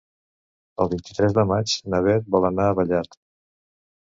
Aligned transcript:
El 0.85 0.89
vint-i-tres 0.93 1.35
de 1.39 1.45
maig 1.51 1.75
na 1.95 1.99
Beth 2.07 2.33
vol 2.37 2.51
anar 2.51 2.67
a 2.71 2.75
Vallat. 2.81 3.17